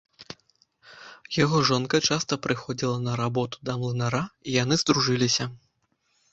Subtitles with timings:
[1.43, 5.43] Яго жонка часта прыходзіла на работу да млынара, і яны здружыліся.